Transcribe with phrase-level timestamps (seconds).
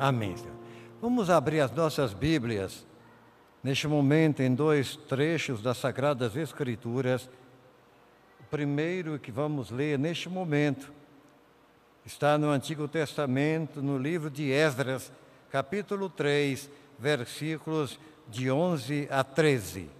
[0.00, 0.34] Amém.
[0.98, 2.86] Vamos abrir as nossas Bíblias
[3.62, 7.28] neste momento em dois trechos das Sagradas Escrituras.
[8.40, 10.90] O primeiro que vamos ler neste momento
[12.02, 15.12] está no Antigo Testamento, no livro de Esdras,
[15.50, 19.90] capítulo 3, versículos de 11 a 13.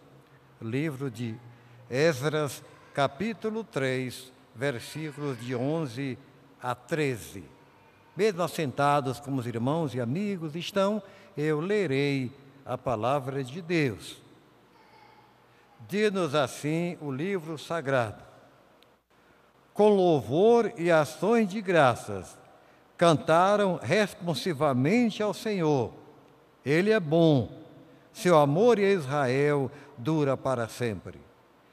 [0.62, 1.34] Livro de
[1.90, 2.64] Esdras,
[2.94, 6.16] capítulo 3, versículos de 11
[6.62, 7.59] a 13.
[8.16, 11.02] Mesmo assentados como os irmãos e amigos estão,
[11.36, 12.30] eu lerei
[12.64, 14.20] a palavra de Deus.
[15.88, 18.22] Diz-nos assim o livro sagrado.
[19.72, 22.38] Com louvor e ações de graças,
[22.96, 25.92] cantaram responsivamente ao Senhor.
[26.64, 27.50] Ele é bom,
[28.12, 31.18] seu amor em Israel dura para sempre.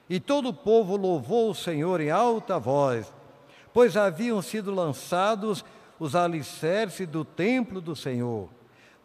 [0.10, 3.12] E todo o povo louvou o Senhor em alta voz,
[3.74, 5.66] pois haviam sido lançados
[6.00, 8.50] os alicerces do templo do Senhor.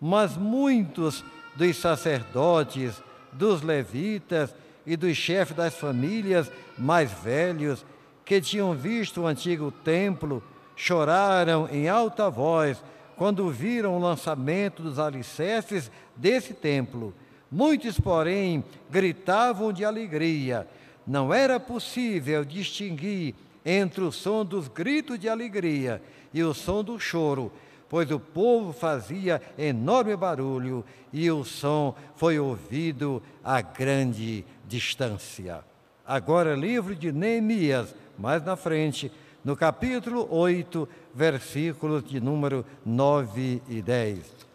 [0.01, 4.55] Mas muitos dos sacerdotes, dos levitas
[4.87, 7.85] e dos chefes das famílias mais velhos,
[8.25, 10.43] que tinham visto o antigo templo,
[10.77, 12.83] choraram em alta voz
[13.17, 17.15] quando viram o lançamento dos alicerces desse templo.
[17.51, 20.67] Muitos, porém, gritavam de alegria.
[21.07, 26.03] Não era possível distinguir entre o som dos gritos de alegria
[26.33, 27.53] e o som do choro,
[27.89, 35.65] pois o povo fazia enorme barulho e o som foi ouvido a grande distância.
[36.07, 39.13] Agora, livro de Neemias, mais na frente,
[39.45, 44.53] no capítulo 8, versículos de número 9 e 10.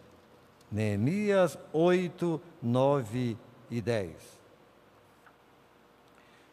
[0.72, 3.38] Neemias 8, 9
[3.70, 4.12] e 10.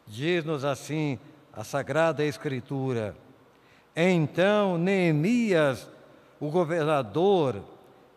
[0.07, 1.19] Diz-nos assim
[1.53, 3.17] a Sagrada Escritura:
[3.97, 5.89] então Neemias,
[6.41, 7.63] o governador,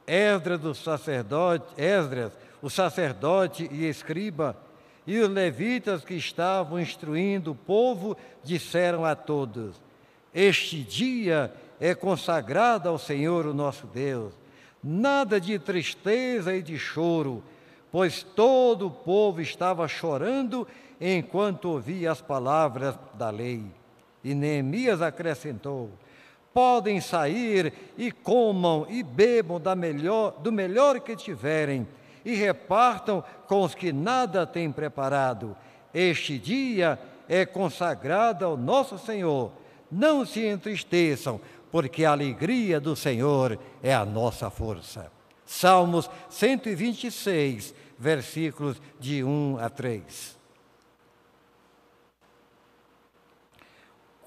[0.06, 4.58] Esdras, o sacerdote, Esdras, o sacerdote e escriba,
[5.06, 9.76] e os levitas que estavam instruindo o povo disseram a todos:
[10.34, 14.34] Este dia é consagrado ao Senhor o nosso Deus.
[14.84, 17.44] Nada de tristeza e de choro,
[17.92, 20.68] pois todo o povo estava chorando
[21.00, 23.64] enquanto ouvia as palavras da lei.
[24.28, 25.90] E Neemias acrescentou:
[26.54, 31.88] Podem sair e comam e bebam da melhor, do melhor que tiverem,
[32.26, 35.56] e repartam com os que nada têm preparado.
[35.94, 37.00] Este dia
[37.30, 39.50] é consagrado ao nosso Senhor.
[39.90, 41.40] Não se entristeçam,
[41.72, 45.10] porque a alegria do Senhor é a nossa força.
[45.46, 50.37] Salmos 126, versículos de 1 a 3.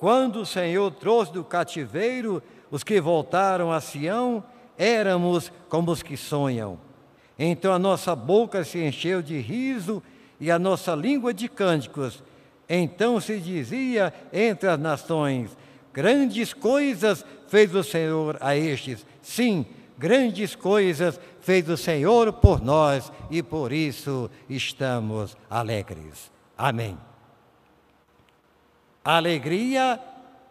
[0.00, 4.42] Quando o Senhor trouxe do cativeiro os que voltaram a Sião,
[4.78, 6.78] éramos como os que sonham.
[7.38, 10.02] Então a nossa boca se encheu de riso
[10.40, 12.22] e a nossa língua de cânticos.
[12.66, 15.54] Então se dizia entre as nações:
[15.92, 19.04] Grandes coisas fez o Senhor a estes.
[19.20, 19.66] Sim,
[19.98, 26.32] grandes coisas fez o Senhor por nós e por isso estamos alegres.
[26.56, 27.09] Amém.
[29.04, 30.00] A alegria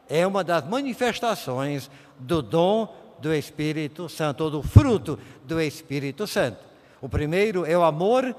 [0.10, 6.58] é uma das manifestações do dom do Espírito Santo, ou do fruto do Espírito Santo.
[7.02, 8.36] O primeiro é o amor,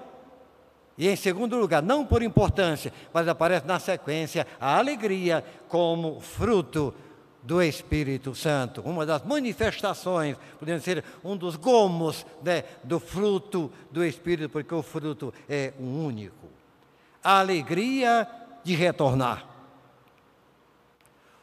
[0.98, 6.94] e em segundo lugar, não por importância, mas aparece na sequência a alegria como fruto
[7.42, 14.04] do Espírito Santo, uma das manifestações, podemos dizer, um dos gomos né, do fruto do
[14.04, 16.48] Espírito, porque o fruto é um único.
[17.24, 18.28] A alegria
[18.62, 19.49] de retornar.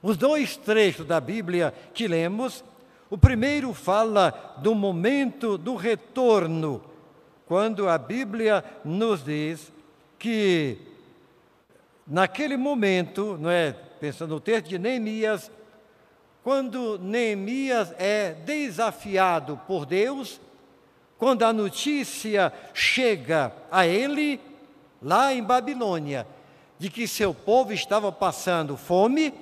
[0.02, 2.63] Os dois trechos da Bíblia que lemos,
[3.09, 6.84] o primeiro fala do momento do retorno,
[7.46, 9.72] quando a Bíblia nos diz
[10.19, 10.78] que
[12.06, 15.52] naquele momento, não é, pensando no texto de Neemias,
[16.44, 20.40] quando Neemias é desafiado por Deus,
[21.17, 24.40] quando a notícia chega a ele
[25.02, 26.28] lá em Babilônia
[26.79, 29.34] de que seu povo estava passando fome,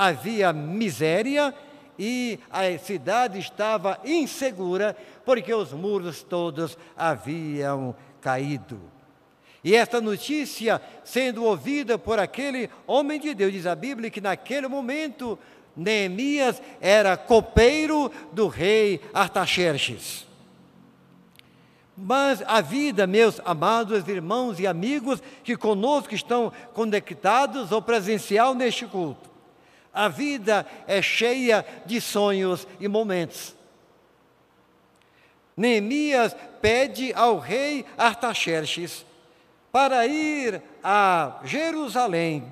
[0.00, 1.54] havia miséria
[1.98, 8.80] e a cidade estava insegura porque os muros todos haviam caído.
[9.62, 14.66] E esta notícia, sendo ouvida por aquele homem de Deus, diz a Bíblia que naquele
[14.68, 15.38] momento
[15.76, 20.26] Neemias era copeiro do rei Artaxerxes.
[21.94, 28.86] Mas a vida, meus amados irmãos e amigos que conosco estão conectados ou presencial neste
[28.86, 29.29] culto,
[29.92, 33.54] a vida é cheia de sonhos e momentos.
[35.56, 39.04] Neemias pede ao rei Artaxerxes
[39.72, 42.50] para ir a Jerusalém.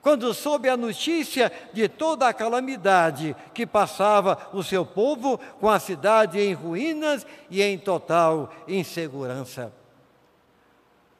[0.00, 5.78] Quando soube a notícia de toda a calamidade que passava o seu povo, com a
[5.78, 9.72] cidade em ruínas e em total insegurança.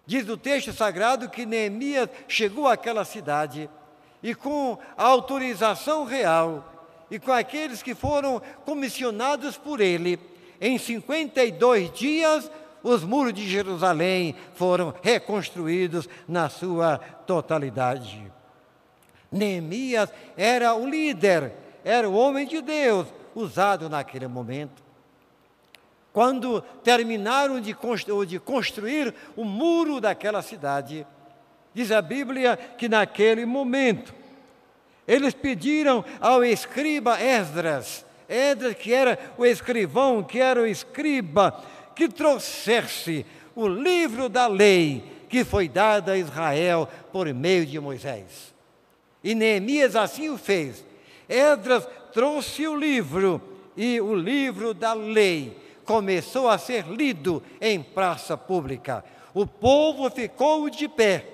[0.07, 3.71] Diz o texto sagrado que Neemias chegou àquela cidade
[4.25, 6.73] e, com a autorização real
[7.11, 10.19] e com aqueles que foram comissionados por ele,
[10.59, 12.51] em 52 dias,
[12.83, 18.33] os muros de Jerusalém foram reconstruídos na sua totalidade.
[19.31, 21.53] Neemias era o líder,
[21.85, 24.83] era o homem de Deus usado naquele momento.
[26.15, 31.07] Quando terminaram de, constru de construir o muro daquela cidade,
[31.75, 34.15] diz a Bíblia que naquele momento
[35.07, 41.63] eles pediram ao escriba Esdras, Esdras que era o escrivão, que era o escriba,
[41.95, 48.55] que trouxesse o livro da lei que foi dada a Israel por meio de Moisés.
[49.23, 50.85] E Neemias assim o fez.
[51.29, 53.43] Esdras trouxe o livro
[53.77, 59.05] e o livro da lei começou a ser lido em praça pública.
[59.35, 61.34] O povo ficou de pé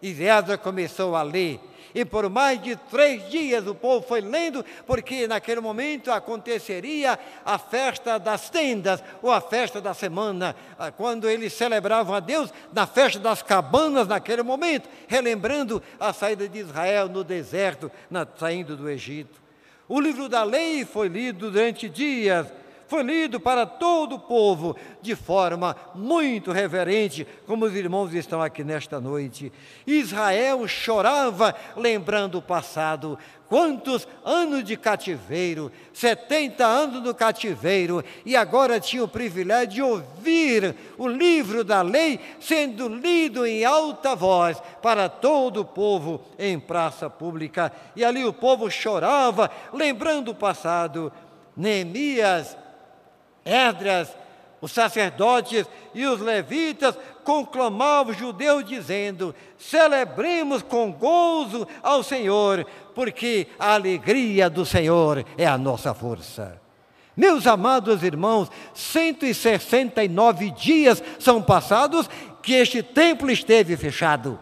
[0.00, 1.60] e Esdras começou a ler.
[1.94, 7.58] E por mais de três dias o povo foi lendo, porque naquele momento aconteceria a
[7.58, 12.86] festa das tendas, ou a festa da semana, ah, quando eles celebravam a Deus na
[12.86, 18.88] festa das cabanas, naquele momento, relembrando a saída de Israel no deserto, na, saindo do
[18.88, 19.40] Egito.
[19.88, 22.46] O livro da lei foi lido durante dias,
[22.88, 28.64] foi lido para todo o povo de forma muito reverente, como os irmãos estão aqui
[28.64, 29.52] nesta noite.
[29.86, 33.18] Israel chorava lembrando o passado.
[33.46, 40.74] Quantos anos de cativeiro, 70 anos no cativeiro, e agora tinha o privilégio de ouvir
[40.98, 47.08] o livro da lei sendo lido em alta voz para todo o povo em praça
[47.08, 47.72] pública.
[47.96, 51.10] E ali o povo chorava, lembrando o passado.
[51.56, 52.56] Neemias
[53.48, 54.14] Esdras,
[54.60, 63.46] os sacerdotes e os levitas conclamavam os judeus, dizendo: celebremos com gozo ao Senhor, porque
[63.58, 66.60] a alegria do Senhor é a nossa força.
[67.16, 72.08] Meus amados irmãos, 169 dias são passados
[72.42, 74.38] que este templo esteve fechado.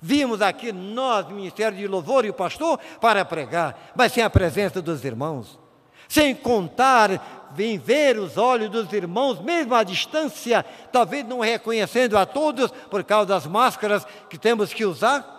[0.00, 4.80] Vimos aqui nós, Ministério de Louvor e o pastor, para pregar, mas sem a presença
[4.80, 5.58] dos irmãos.
[6.08, 12.24] Sem contar vem ver os olhos dos irmãos, mesmo à distância, talvez não reconhecendo a
[12.24, 15.38] todos por causa das máscaras que temos que usar,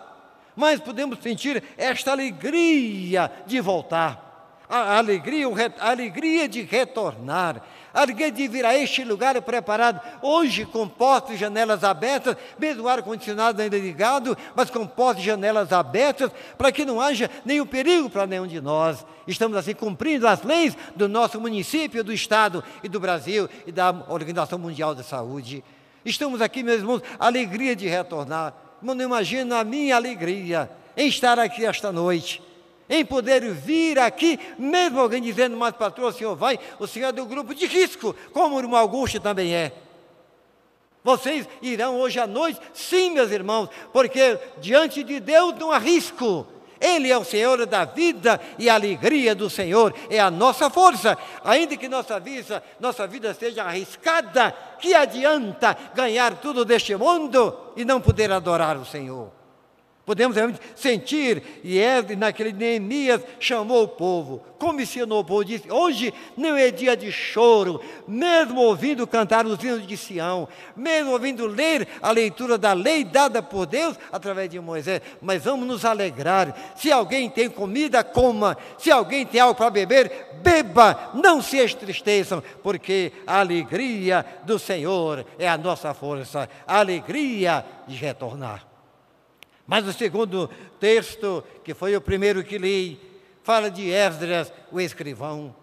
[0.54, 5.46] mas podemos sentir esta alegria de voltar, a alegria,
[5.78, 11.38] a alegria de retornar, Alguém de vir a este lugar preparado, hoje com portas e
[11.38, 16.84] janelas abertas, mesmo o ar-condicionado ainda ligado, mas com portas e janelas abertas, para que
[16.84, 19.04] não haja nenhum perigo para nenhum de nós.
[19.26, 23.90] Estamos assim cumprindo as leis do nosso município, do Estado e do Brasil e da
[24.08, 25.64] Organização Mundial da Saúde.
[26.04, 28.54] Estamos aqui, meus irmãos, alegria de retornar.
[28.80, 32.49] Não imagina a minha alegria em estar aqui esta noite
[32.90, 37.12] em poder vir aqui, mesmo alguém dizendo, mas patrão, o senhor vai, o senhor é
[37.12, 39.72] do grupo de risco, como o irmão Augusto também é.
[41.02, 42.60] Vocês irão hoje à noite?
[42.74, 46.46] Sim, meus irmãos, porque diante de Deus não há risco.
[46.80, 51.16] Ele é o Senhor da vida e a alegria do Senhor é a nossa força.
[51.44, 57.84] Ainda que nossa vida, nossa vida seja arriscada, que adianta ganhar tudo deste mundo e
[57.84, 59.39] não poder adorar o Senhor?
[60.04, 66.12] Podemos realmente sentir, e é naquele Neemias chamou o povo, comissionou o povo, disse: Hoje
[66.36, 71.86] não é dia de choro, mesmo ouvindo cantar os hinos de Sião, mesmo ouvindo ler
[72.00, 76.74] a leitura da lei dada por Deus através de Moisés, mas vamos nos alegrar.
[76.74, 80.10] Se alguém tem comida, coma, se alguém tem algo para beber,
[80.42, 87.64] beba, não se entristeçam, porque a alegria do Senhor é a nossa força, a alegria
[87.86, 88.69] de retornar.
[89.66, 90.48] Mas o segundo
[90.78, 93.00] texto, que foi o primeiro que li,
[93.42, 95.54] fala de Esdras, o escrivão.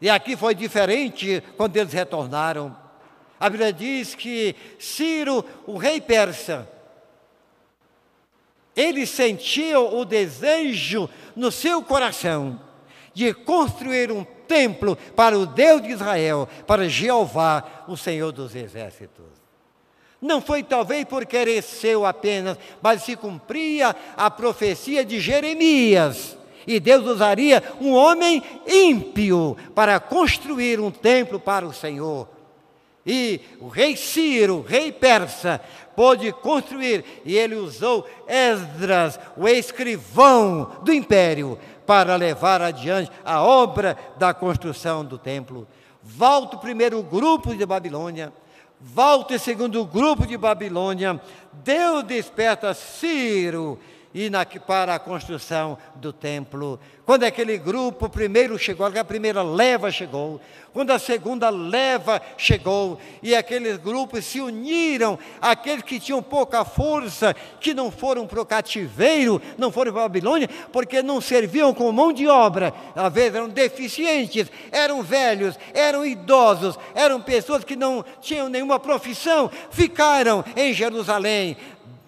[0.00, 2.76] E aqui foi diferente quando eles retornaram.
[3.38, 6.68] A Bíblia diz que Ciro, o rei persa,
[8.74, 12.60] ele sentiu o desejo no seu coração
[13.12, 19.41] de construir um templo para o Deus de Israel, para Jeová, o Senhor dos exércitos.
[20.22, 26.38] Não foi talvez por querer seu apenas, mas se cumpria a profecia de Jeremias.
[26.64, 32.28] E Deus usaria um homem ímpio para construir um templo para o Senhor.
[33.04, 35.60] E o rei Ciro, rei persa,
[35.96, 43.98] pôde construir, e ele usou Esdras, o escrivão do império, para levar adiante a obra
[44.16, 45.66] da construção do templo.
[46.00, 48.32] Volta o primeiro grupo de Babilônia,
[48.82, 51.20] volta o segundo grupo de Babilônia,
[51.52, 53.78] Deus desperta Ciro
[54.14, 56.78] e na, para a construção do templo.
[57.04, 60.40] Quando aquele grupo primeiro chegou, a primeira leva chegou,
[60.72, 67.34] quando a segunda leva chegou, e aqueles grupos se uniram, aqueles que tinham pouca força,
[67.60, 71.92] que não foram para o cativeiro, não foram para a Babilônia, porque não serviam como
[71.92, 78.04] mão de obra, às vezes eram deficientes, eram velhos, eram idosos, eram pessoas que não
[78.20, 81.56] tinham nenhuma profissão, ficaram em Jerusalém,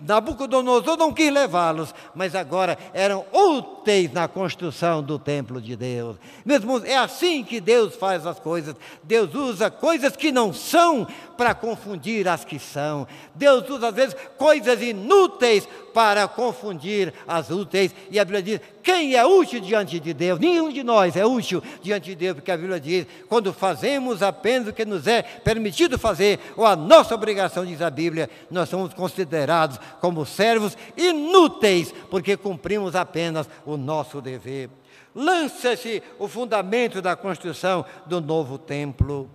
[0.07, 6.17] Nabucodonosor não quis levá-los, mas agora eram úteis na construção do templo de Deus.
[6.45, 8.77] Mesmo é assim que Deus faz as coisas.
[9.03, 11.07] Deus usa coisas que não são
[11.37, 13.07] para confundir as que são.
[13.35, 17.95] Deus usa às vezes coisas inúteis para confundir as úteis.
[18.11, 20.39] E a Bíblia diz: quem é útil diante de Deus?
[20.39, 24.69] Nenhum de nós é útil diante de Deus, porque a Bíblia diz: quando fazemos apenas
[24.69, 28.93] o que nos é permitido fazer, ou a nossa obrigação, diz a Bíblia, nós somos
[28.93, 34.71] considerados como servos inúteis, porque cumprimos apenas o nosso dever.
[35.15, 39.31] Lança-se o fundamento da construção do novo templo.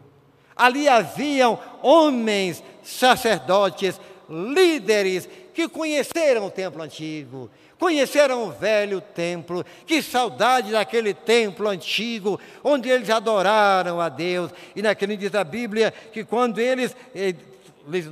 [0.55, 3.99] Ali haviam homens, sacerdotes,
[4.29, 7.49] líderes que conheceram o templo antigo,
[7.79, 14.51] conheceram o velho templo, que saudade daquele templo antigo, onde eles adoraram a Deus.
[14.75, 16.95] E naquele diz a Bíblia que quando eles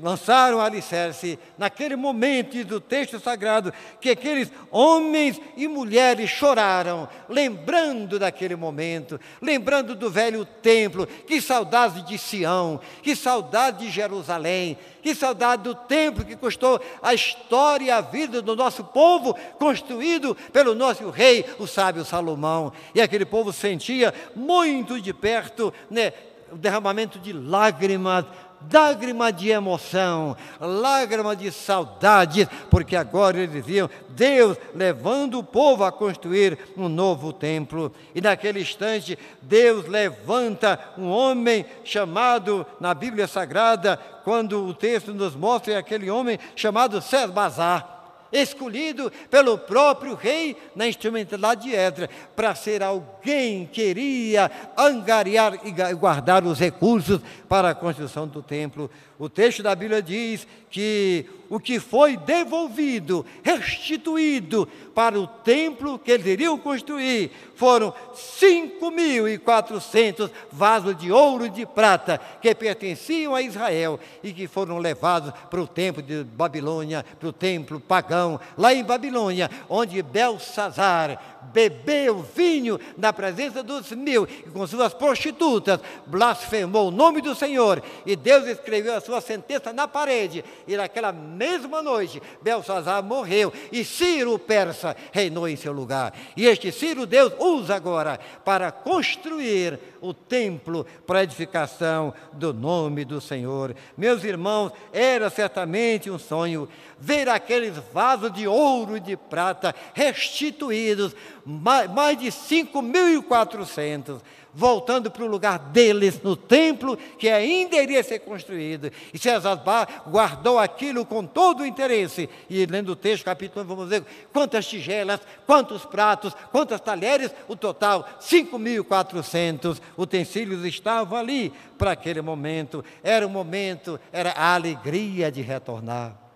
[0.02, 8.56] lançaram alicerce, naquele momento do texto sagrado, que aqueles homens e mulheres choraram, lembrando daquele
[8.56, 15.64] momento, lembrando do velho templo, que saudade de Sião, que saudade de Jerusalém, que saudade
[15.64, 21.10] do templo que custou a história e a vida do nosso povo, construído pelo nosso
[21.10, 22.74] rei, o sábio Salomão.
[22.94, 26.12] E aquele povo sentia muito de perto né,
[26.52, 28.26] o derramamento de lágrimas
[28.74, 35.92] lágrima de emoção, lágrima de saudade, porque agora eles viam Deus levando o povo a
[35.92, 37.92] construir um novo templo.
[38.16, 45.36] E naquele instante, Deus levanta um homem chamado na Bíblia Sagrada, quando o texto nos
[45.36, 47.97] mostra é aquele homem chamado Sesbazar
[48.32, 55.72] escolhido pelo próprio rei na instrumentalidade de Edra, para ser alguém que iria angariar e
[55.94, 58.90] guardar os recursos para a construção do templo.
[59.20, 66.12] O texto da Bíblia diz que o que foi devolvido, restituído para o templo que
[66.12, 73.98] eles iriam construir, foram 5.400 vasos de ouro e de prata que pertenciam a Israel
[74.22, 78.84] e que foram levados para o templo de Babilônia, para o templo pagão, lá em
[78.84, 86.92] Babilônia, onde Belsazar bebeu vinho na presença dos mil e com suas prostitutas blasfemou o
[86.92, 92.22] nome do Senhor e Deus escreveu a sua sentença na parede e naquela mesma noite
[92.42, 97.76] Belsazar morreu e Ciro o persa reinou em seu lugar e este Ciro Deus usa
[97.76, 103.76] agora para construir o templo para edificação do nome do Senhor.
[103.98, 106.68] Meus irmãos, era certamente um sonho
[107.00, 114.22] ver aqueles vasos de ouro e de prata restituídos, mais de 5.400
[114.58, 118.92] voltando para o lugar deles no templo que ainda iria ser construído.
[119.14, 119.62] E César
[120.08, 122.28] guardou aquilo com todo o interesse.
[122.50, 127.56] E lendo o texto, capítulo 1, vamos ver quantas tigelas, quantos pratos, quantas talheres, o
[127.56, 132.84] total 5.400 utensílios estavam ali para aquele momento.
[133.04, 136.27] Era o momento, era a alegria de retornar.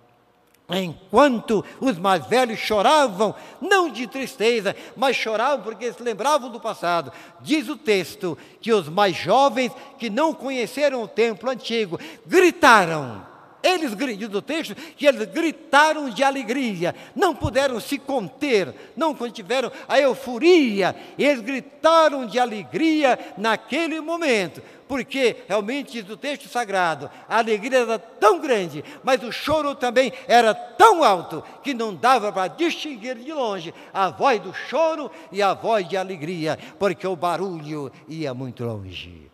[0.71, 7.11] Enquanto os mais velhos choravam, não de tristeza, mas choravam porque se lembravam do passado.
[7.41, 13.30] Diz o texto que os mais jovens que não conheceram o templo antigo gritaram.
[13.63, 19.71] Eles, diz o texto, que eles gritaram de alegria, não puderam se conter, não contiveram
[19.87, 27.37] a euforia, eles gritaram de alegria naquele momento, porque realmente diz o texto sagrado, a
[27.37, 32.47] alegria era tão grande, mas o choro também era tão alto que não dava para
[32.47, 37.91] distinguir de longe a voz do choro e a voz de alegria, porque o barulho
[38.07, 39.29] ia muito longe.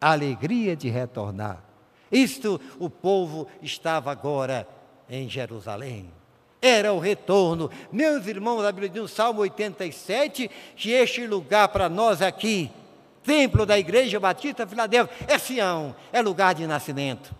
[0.00, 1.75] A alegria de retornar.
[2.10, 4.66] Isto o povo estava agora
[5.08, 6.16] em Jerusalém
[6.60, 7.70] era o retorno.
[7.92, 12.70] Meus irmãos, a Bíblia diz no Salmo 87 que este lugar para nós aqui,
[13.22, 17.34] templo da Igreja Batista Filadélfia, é Sião, é lugar de nascimento.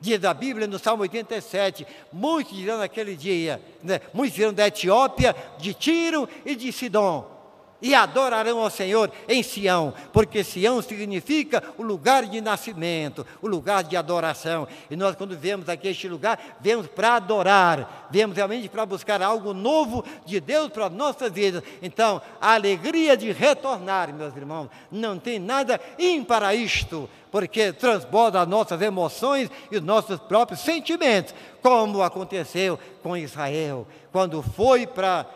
[0.00, 5.34] Diz a Bíblia no Salmo 87, muitos dirão naquele dia, né, muitos dirão da Etiópia,
[5.58, 7.33] de Tiro e de Sidom
[7.80, 13.84] e adorarão ao Senhor em Sião, porque Sião significa o lugar de nascimento, o lugar
[13.84, 14.66] de adoração.
[14.90, 19.52] E nós, quando vemos aqui este lugar, vemos para adorar, vemos realmente para buscar algo
[19.52, 21.62] novo de Deus para nossas vidas.
[21.82, 25.80] Então, a alegria de retornar, meus irmãos, não tem nada
[26.26, 33.16] para isto, porque transborda as nossas emoções e os nossos próprios sentimentos, como aconteceu com
[33.16, 35.26] Israel, quando foi para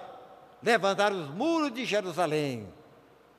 [0.63, 2.67] levantar os muros de Jerusalém.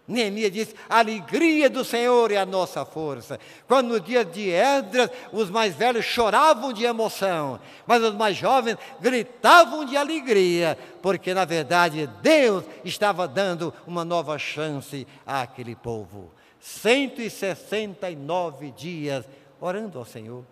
[0.10, 3.40] Neemias diz: a alegria do Senhor é a nossa força.
[3.68, 8.80] Quando no dia de Esdras, os mais velhos choravam de emoção, mas os mais jovens
[9.00, 16.32] gritavam de alegria, porque na verdade Deus estava dando uma nova chance àquele povo.
[16.60, 19.26] 169 dias
[19.62, 20.44] orando ao Senhor,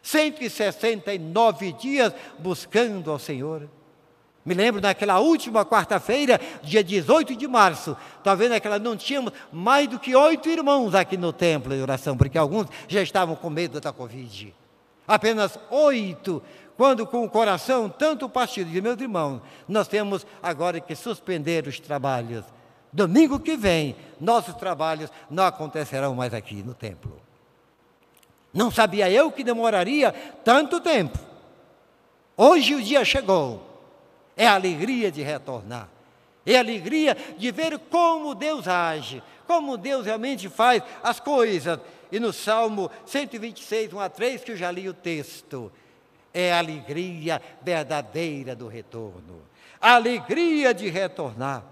[0.00, 3.68] 169 dias buscando ao Senhor.
[4.44, 9.98] Me lembro naquela última quarta-feira, dia 18 de março, talvez naquela não tínhamos mais do
[9.98, 13.92] que oito irmãos aqui no templo de oração, porque alguns já estavam com medo da
[13.92, 14.54] Covid.
[15.06, 16.42] Apenas oito,
[16.74, 21.78] quando com o coração tanto partido de meus irmãos, nós temos agora que suspender os
[21.78, 22.44] trabalhos.
[22.90, 27.20] Domingo que vem, nossos trabalhos não acontecerão mais aqui no templo.
[28.54, 31.18] Não sabia eu que demoraria tanto tempo.
[32.36, 33.69] Hoje o dia chegou
[34.40, 35.86] é a alegria de retornar.
[36.46, 41.78] É a alegria de ver como Deus age, como Deus realmente faz as coisas.
[42.10, 45.70] E no Salmo 126, 1 a 3, que eu já li o texto,
[46.32, 49.42] é a alegria verdadeira do retorno.
[49.78, 51.62] A alegria de retornar.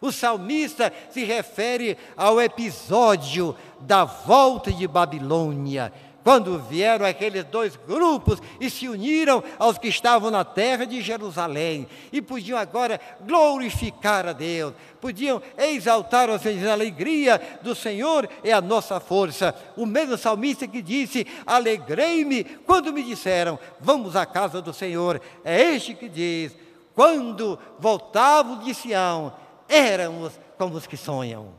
[0.00, 5.92] O salmista se refere ao episódio da volta de Babilônia,
[6.26, 11.86] quando vieram aqueles dois grupos e se uniram aos que estavam na terra de Jerusalém,
[12.12, 18.50] e podiam agora glorificar a Deus, podiam exaltar ou seja, a alegria do Senhor é
[18.50, 19.54] a nossa força.
[19.76, 25.22] O mesmo salmista que disse: Alegrei-me quando me disseram, vamos à casa do Senhor.
[25.44, 26.56] É este que diz:
[26.92, 29.32] quando voltávamos de Sião,
[29.68, 31.54] éramos como os que sonham.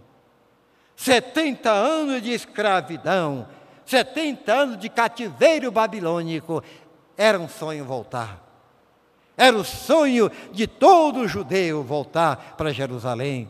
[0.98, 3.48] 70 anos de escravidão,
[3.88, 6.62] 70 anos de cativeiro babilônico,
[7.15, 8.43] era um sonho voltar.
[9.38, 13.47] Era o sonho de todo judeu voltar para Jerusalém.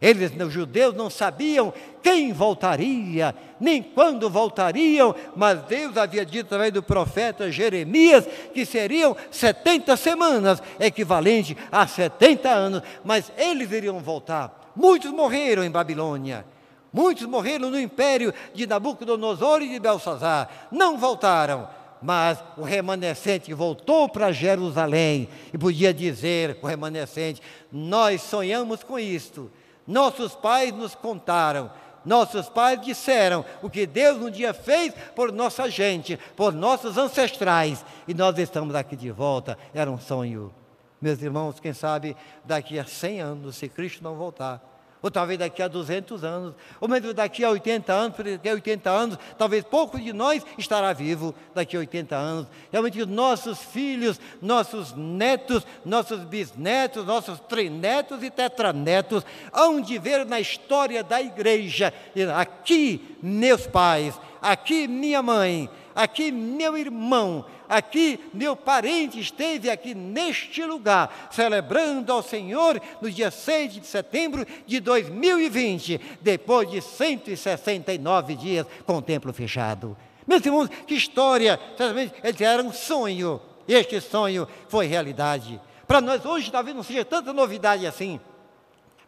[0.00, 1.72] Eles, os judeus, não sabiam
[2.02, 8.24] quem voltaria, nem quando voltariam, mas Deus havia dito através do profeta Jeremias
[8.54, 14.70] que seriam 70 semanas, equivalente a 70 anos, mas eles iriam voltar.
[14.76, 16.44] Muitos morreram em Babilônia.
[16.92, 20.68] Muitos morreram no império de Nabucodonosor e de Belsazar.
[20.70, 21.68] Não voltaram,
[22.00, 29.50] mas o remanescente voltou para Jerusalém e podia dizer, o remanescente, nós sonhamos com isto.
[29.86, 31.70] Nossos pais nos contaram,
[32.04, 37.84] nossos pais disseram o que Deus um dia fez por nossa gente, por nossos ancestrais,
[38.06, 39.58] e nós estamos aqui de volta.
[39.74, 40.52] Era um sonho.
[41.00, 44.67] Meus irmãos, quem sabe daqui a 100 anos, se Cristo não voltar,
[45.02, 48.52] ou talvez daqui a 200 anos, ou mesmo daqui a 80 anos, porque daqui a
[48.52, 52.46] 80 anos, talvez pouco de nós estará vivo daqui a 80 anos.
[52.72, 60.40] Realmente, nossos filhos, nossos netos, nossos bisnetos, nossos trinetos e tetranetos hão de ver na
[60.40, 61.92] história da igreja,
[62.36, 70.64] aqui, meus pais, aqui, minha mãe, aqui, meu irmão, aqui meu parente esteve aqui neste
[70.64, 78.66] lugar, celebrando ao Senhor no dia 6 de setembro de 2020, depois de 169 dias
[78.86, 79.96] com o templo fechado.
[80.26, 81.58] Meus irmãos, que história!
[81.76, 85.60] Certamente eles era um sonho, este sonho foi realidade.
[85.86, 88.20] Para nós hoje talvez não seja tanta novidade assim.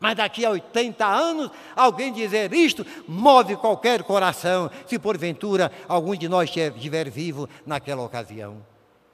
[0.00, 6.26] Mas daqui a 80 anos, alguém dizer isto move qualquer coração, se porventura algum de
[6.26, 8.64] nós estiver vivo naquela ocasião.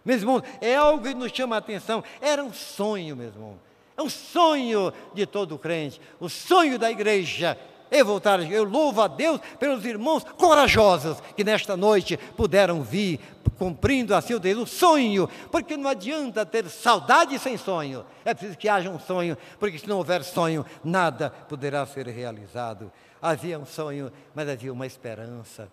[0.04, 2.04] Meus irmãos, é algo que nos chama a atenção.
[2.20, 3.58] Era um sonho, meu irmão.
[3.96, 6.00] É um sonho de todo crente.
[6.20, 7.58] O sonho da igreja
[7.90, 8.40] é voltar.
[8.50, 13.20] Eu louvo a Deus pelos irmãos corajosos que nesta noite puderam vir
[13.58, 18.58] cumprindo assim o deles, o sonho, porque não adianta ter saudade sem sonho, é preciso
[18.58, 22.92] que haja um sonho, porque se não houver sonho, nada poderá ser realizado.
[23.20, 25.70] Havia um sonho, mas havia uma esperança.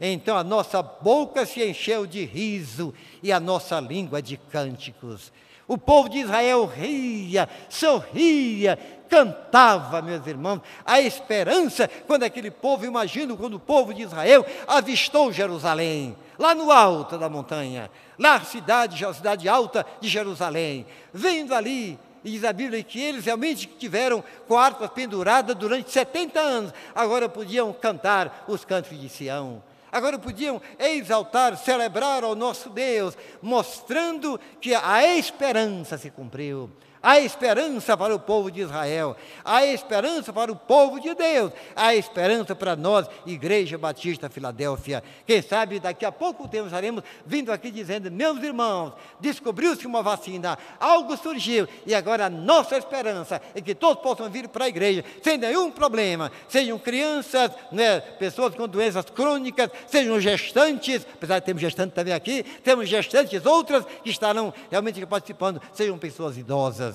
[0.00, 5.30] Então a nossa boca se encheu de riso e a nossa língua de cânticos.
[5.70, 8.76] O povo de Israel ria, sorria,
[9.08, 15.32] cantava, meus irmãos, a esperança quando aquele povo, imagino, quando o povo de Israel avistou
[15.32, 21.54] Jerusalém, lá no alto da montanha, lá a cidade, a cidade alta de Jerusalém, vendo
[21.54, 26.74] ali e diz a Bíblia que eles realmente tiveram com harpas penduradas durante 70 anos.
[26.92, 29.62] Agora podiam cantar os cantos de Sião.
[29.92, 36.70] Agora podiam exaltar, celebrar ao nosso Deus, mostrando que a esperança se cumpriu.
[37.02, 41.94] Há esperança para o povo de Israel, há esperança para o povo de Deus, há
[41.94, 45.02] esperança para nós, Igreja Batista Filadélfia.
[45.26, 50.58] Quem sabe daqui a pouco tempo estaremos vindo aqui dizendo: meus irmãos, descobriu-se uma vacina,
[50.78, 55.02] algo surgiu, e agora a nossa esperança é que todos possam vir para a igreja
[55.22, 61.62] sem nenhum problema, sejam crianças, né, pessoas com doenças crônicas, sejam gestantes, apesar de termos
[61.62, 66.89] gestantes também aqui, temos gestantes outras que estarão realmente participando, sejam pessoas idosas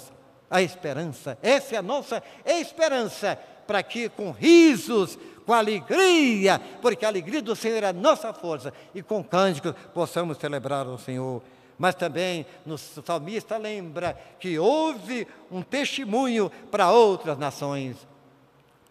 [0.55, 1.37] a esperança.
[1.41, 3.37] Essa é a nossa esperança,
[3.67, 8.71] para que com risos, com alegria, porque a alegria do Senhor é a nossa força,
[8.93, 11.41] e com cânticos possamos celebrar o Senhor.
[11.77, 17.97] Mas também o salmista lembra que houve um testemunho para outras nações.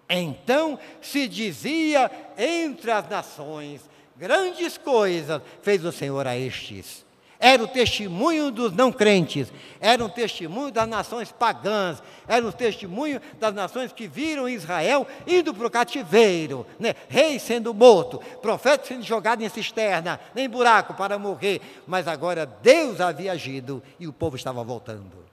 [0.07, 3.81] Então se dizia entre as nações:
[4.14, 7.05] grandes coisas fez o Senhor a estes
[7.38, 13.20] era o testemunho dos não crentes, era um testemunho das nações pagãs, era um testemunho
[13.38, 16.94] das nações que viram Israel indo para o cativeiro, né?
[17.09, 23.01] rei sendo morto, profeta sendo jogado em cisterna, em buraco para morrer, mas agora Deus
[23.01, 25.23] havia agido e o povo estava voltando.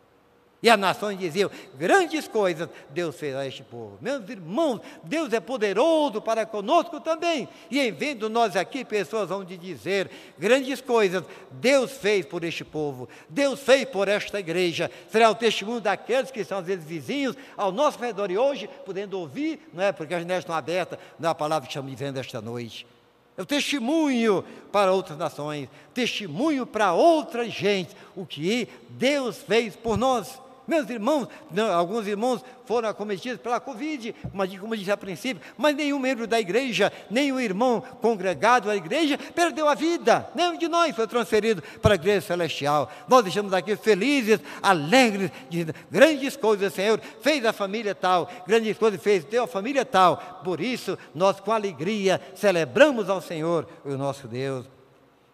[0.63, 3.97] E as nações diziam: grandes coisas Deus fez a este povo.
[3.99, 7.49] Meus irmãos, Deus é poderoso para conosco também.
[7.69, 13.09] E em vendo nós aqui, pessoas vão dizer: grandes coisas Deus fez por este povo,
[13.27, 14.91] Deus fez por esta igreja.
[15.09, 19.19] Será o testemunho daqueles que são às vezes vizinhos ao nosso redor e hoje, podendo
[19.19, 19.91] ouvir, não é?
[19.91, 22.85] Porque as janelas estão abertas, não é a palavra que estamos dizendo esta noite.
[23.35, 29.97] É o testemunho para outras nações, testemunho para outra gente, o que Deus fez por
[29.97, 30.39] nós.
[30.67, 35.41] Meus irmãos, não, alguns irmãos foram acometidos pela Covid, como, como eu disse a princípio,
[35.57, 40.29] mas nenhum membro da igreja, nenhum irmão congregado à igreja perdeu a vida.
[40.35, 42.91] Nenhum de nós foi transferido para a igreja celestial.
[43.07, 49.01] Nós estamos aqui felizes, alegres, dizendo: grandes coisas Senhor fez a família tal, grandes coisas
[49.01, 50.41] fez, deu a família tal.
[50.43, 54.65] Por isso, nós com alegria celebramos ao Senhor, o nosso Deus.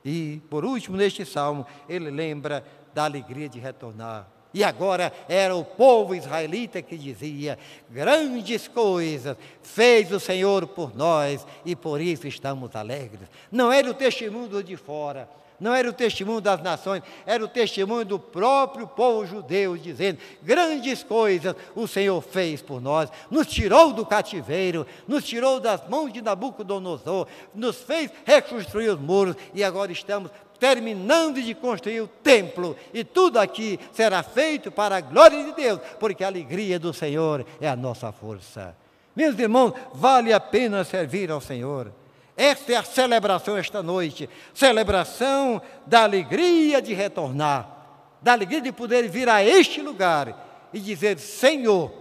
[0.03, 2.63] E, por último, neste salmo, ele lembra
[2.93, 7.57] da alegria de retornar e agora era o povo israelita que dizia:
[7.89, 13.27] grandes coisas fez o Senhor por nós e por isso estamos alegres.
[13.51, 15.29] Não era o testemunho de fora,
[15.60, 21.03] não era o testemunho das nações, era o testemunho do próprio povo judeu, dizendo: grandes
[21.03, 26.21] coisas o Senhor fez por nós, nos tirou do cativeiro, nos tirou das mãos de
[26.21, 33.03] Nabucodonosor, nos fez reconstruir os muros e agora estamos terminando de construir o templo, e
[33.03, 37.67] tudo aqui será feito para a glória de Deus, porque a alegria do Senhor é
[37.67, 38.75] a nossa força.
[39.15, 41.91] Meus irmãos, vale a pena servir ao Senhor.
[42.35, 47.67] Esta é a celebração esta noite celebração da alegria de retornar,
[48.21, 51.91] da alegria de poder vir a este lugar e dizer: Senhor,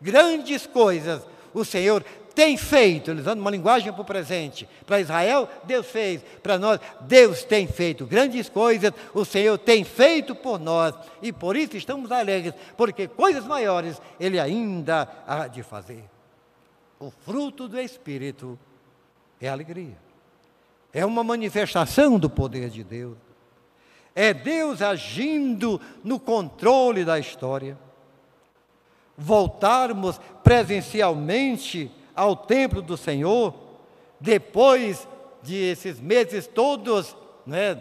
[0.00, 2.04] grandes coisas o Senhor
[2.36, 4.68] tem feito, usando uma linguagem para o presente.
[4.84, 6.22] Para Israel, Deus fez.
[6.42, 10.94] Para nós, Deus tem feito grandes coisas, o Senhor tem feito por nós.
[11.22, 16.04] E por isso estamos alegres, porque coisas maiores Ele ainda há de fazer.
[17.00, 18.58] O fruto do Espírito
[19.40, 19.96] é alegria.
[20.92, 23.16] É uma manifestação do poder de Deus.
[24.14, 27.78] É Deus agindo no controle da história.
[29.16, 33.54] Voltarmos presencialmente ao templo do Senhor,
[34.18, 35.06] depois
[35.42, 37.14] de esses meses todos,
[37.46, 37.80] né,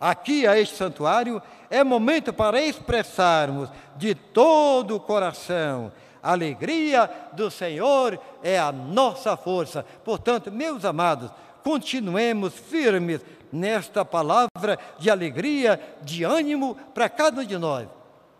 [0.00, 7.50] aqui a este santuário, é momento para expressarmos de todo o coração a alegria do
[7.50, 9.84] Senhor é a nossa força.
[10.04, 11.30] Portanto, meus amados,
[11.62, 13.20] continuemos firmes
[13.52, 17.88] nesta palavra de alegria, de ânimo para cada um de nós.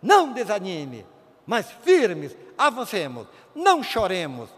[0.02, 1.06] Não desanime,
[1.46, 4.50] mas firmes, avancemos, não choremos,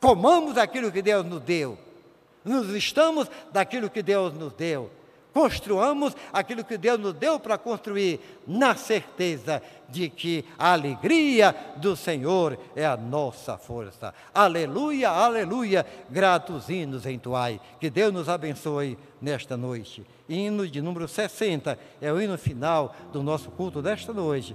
[0.00, 1.78] Comamos aquilo que Deus nos deu.
[2.44, 4.90] Nos estamos daquilo que Deus nos deu.
[5.38, 11.94] construamos aquilo que Deus nos deu para construir, na certeza de que a alegria do
[11.94, 14.12] Senhor é a nossa força.
[14.34, 17.60] Aleluia, aleluia, gratos hinos entoai.
[17.78, 20.04] Que Deus nos abençoe nesta noite.
[20.28, 24.46] Hino de número 60, é o hino final do nosso culto desta noite.